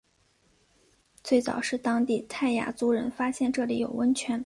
[1.23, 4.39] 最早是当地泰雅族人发现这里有温泉。